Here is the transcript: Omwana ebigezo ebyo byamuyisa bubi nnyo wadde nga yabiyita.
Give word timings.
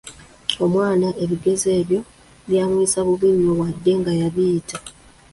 Omwana 0.65 1.07
ebigezo 1.23 1.67
ebyo 1.81 1.99
byamuyisa 2.49 2.99
bubi 3.07 3.27
nnyo 3.35 3.51
wadde 3.59 3.91
nga 3.99 4.11
yabiyita. 4.21 4.77